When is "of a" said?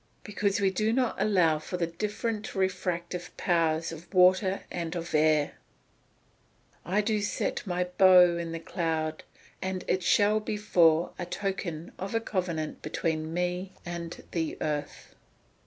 11.99-12.19